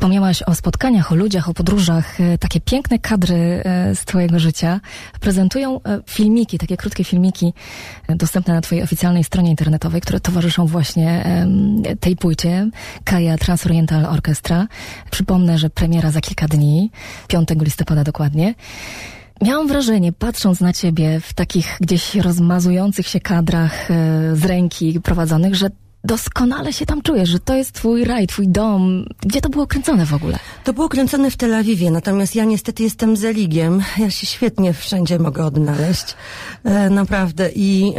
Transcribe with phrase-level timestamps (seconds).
[0.00, 2.20] Wspomniałaś o spotkaniach, o ludziach, o podróżach.
[2.20, 4.80] E, takie piękne kadry e, z Twojego życia
[5.20, 7.52] prezentują e, filmiki, takie krótkie filmiki
[8.08, 11.24] dostępne na Twojej oficjalnej stronie internetowej, które towarzyszą właśnie
[12.00, 12.70] tej płycie
[13.04, 14.66] Kaja Transoriental Orchestra.
[15.10, 16.90] Przypomnę, że premiera za kilka dni,
[17.28, 18.54] 5 listopada dokładnie.
[19.42, 23.88] Miałam wrażenie, patrząc na ciebie w takich gdzieś rozmazujących się kadrach
[24.32, 25.70] z ręki prowadzonych, że
[26.04, 29.04] doskonale się tam czujesz, że to jest twój raj, twój dom.
[29.22, 30.38] Gdzie to było kręcone w ogóle?
[30.64, 33.82] To było kręcone w Tel Awiwie, natomiast ja niestety jestem zeligiem.
[33.98, 36.14] Ja się świetnie wszędzie mogę odnaleźć.
[36.64, 37.50] E, naprawdę.
[37.54, 37.94] I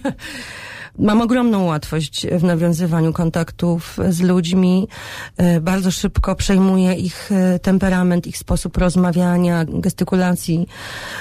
[0.98, 4.88] Mam ogromną łatwość w nawiązywaniu kontaktów z ludźmi.
[5.36, 10.68] E, bardzo szybko przejmuję ich e, temperament, ich sposób rozmawiania, gestykulacji.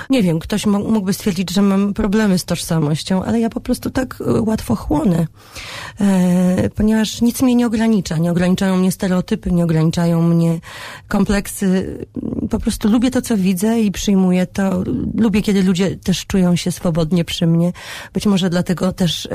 [0.09, 4.17] Nie wiem, ktoś mógłby stwierdzić, że mam problemy z tożsamością, ale ja po prostu tak
[4.21, 5.27] e, łatwo chłonę.
[6.75, 8.17] Ponieważ nic mnie nie ogranicza.
[8.17, 10.59] Nie ograniczają mnie stereotypy, nie ograniczają mnie
[11.07, 11.97] kompleksy.
[12.49, 14.83] Po prostu lubię to, co widzę i przyjmuję to.
[15.15, 17.73] Lubię, kiedy ludzie też czują się swobodnie przy mnie.
[18.13, 19.29] Być może dlatego też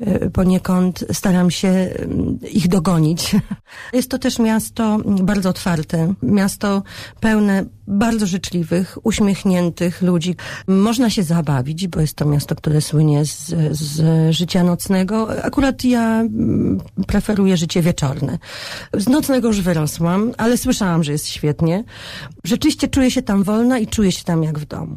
[0.00, 3.36] E, poniekąd staram się mm, ich dogonić.
[3.92, 6.82] Jest to też miasto bardzo otwarte, miasto
[7.20, 10.36] pełne bardzo życzliwych, uśmiechniętych ludzi.
[10.66, 14.02] Można się zabawić, bo jest to miasto, które słynie z, z
[14.34, 15.44] życia nocnego.
[15.44, 18.38] Akurat ja mm, preferuję życie wieczorne.
[18.94, 21.84] Z nocnego już wyrosłam, ale słyszałam, że jest świetnie.
[22.44, 24.96] Rzeczywiście czuję się tam wolna i czuję się tam jak w domu.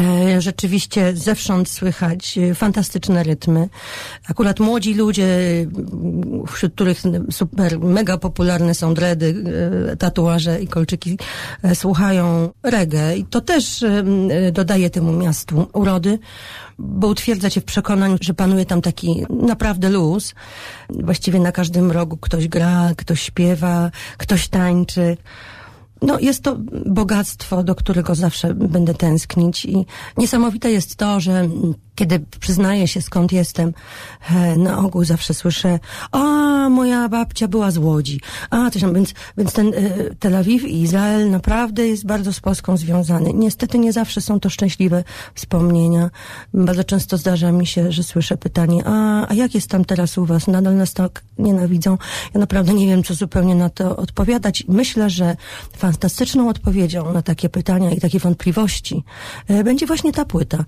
[0.00, 3.68] E, rzeczywiście zewsząd słychać fantastyczne rytmy.
[4.28, 5.26] Akurat młodzi ludzie,
[6.46, 9.44] wśród których super, mega popularne są dredy,
[9.92, 11.18] e, tatuaże i kolczyki,
[11.62, 12.17] e, słuchają
[12.62, 13.84] reggae i to też
[14.52, 16.18] dodaje temu miastu urody,
[16.78, 20.34] bo utwierdza cię w przekonaniu, że panuje tam taki naprawdę luz.
[20.90, 25.16] Właściwie na każdym rogu ktoś gra, ktoś śpiewa, ktoś tańczy.
[26.02, 29.86] No, jest to bogactwo, do którego zawsze będę tęsknić i
[30.16, 31.48] niesamowite jest to, że
[31.98, 33.72] kiedy przyznaję się skąd jestem,
[34.30, 35.78] e, na ogół zawsze słyszę,
[36.12, 36.18] a
[36.68, 38.20] moja babcia była z Łodzi,
[38.50, 42.40] a coś tam, więc, więc ten e, Tel Awiw i Izrael naprawdę jest bardzo z
[42.40, 43.32] Polską związany.
[43.34, 45.04] Niestety nie zawsze są to szczęśliwe
[45.34, 46.10] wspomnienia.
[46.54, 50.24] Bardzo często zdarza mi się, że słyszę pytanie, a, a jak jest tam teraz u
[50.24, 50.46] was?
[50.46, 51.98] Nadal nas tak nienawidzą?
[52.34, 54.64] Ja naprawdę nie wiem, co zupełnie na to odpowiadać.
[54.68, 55.36] Myślę, że
[55.76, 59.04] fantastyczną odpowiedzią na takie pytania i takie wątpliwości
[59.48, 60.64] e, będzie właśnie ta płyta.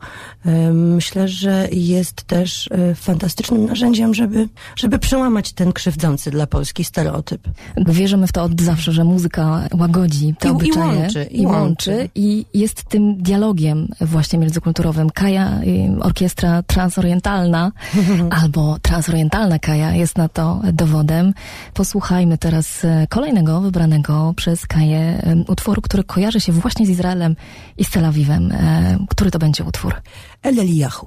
[0.73, 6.84] Myślę, myślę, że jest też e, fantastycznym narzędziem, żeby, żeby przełamać ten krzywdzący dla Polski
[6.84, 7.48] stereotyp.
[7.76, 10.92] Wierzymy w to od zawsze, że muzyka łagodzi te I, obyczaje.
[10.92, 11.25] I łączy.
[11.31, 12.08] I, łączy.
[12.14, 15.10] I jest tym dialogiem właśnie międzykulturowym.
[15.10, 15.60] Kaja,
[15.98, 17.72] y, orkiestra transorientalna
[18.42, 21.34] albo transorientalna Kaja jest na to dowodem.
[21.75, 27.37] Posłuchajmy teraz e, kolejnego wybranego przez Kaję utworu, który kojarzy się właśnie z Izraelem
[27.78, 28.52] i z Tel Awiwem.
[28.52, 29.94] E, który to będzie utwór?
[30.42, 31.06] El Eliyahu.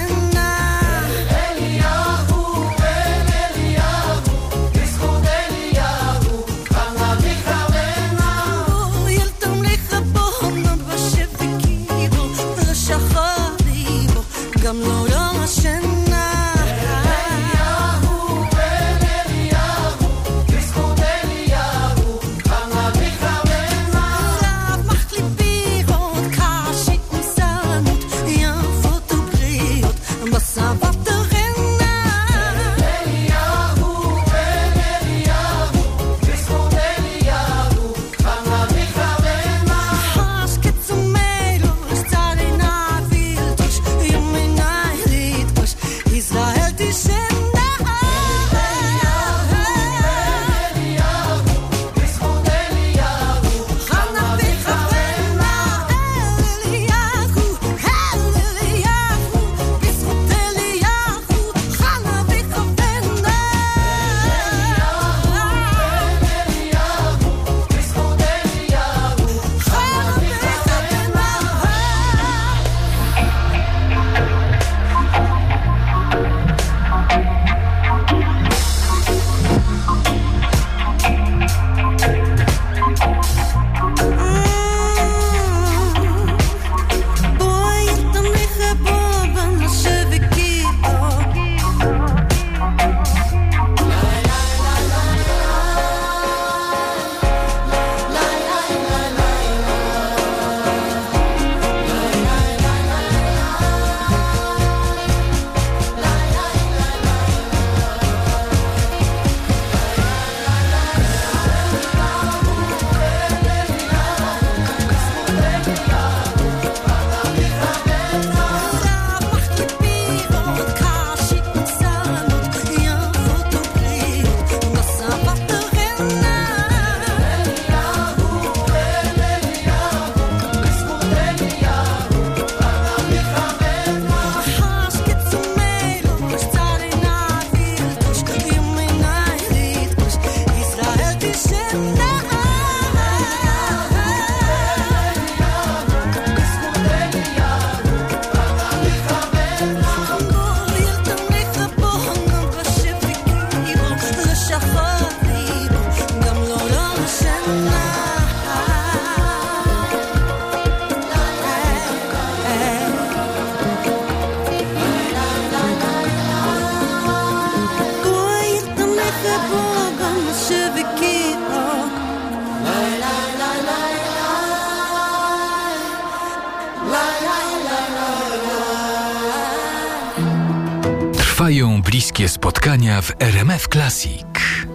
[181.51, 184.70] Trwają bliskie spotkania w RMF Classic.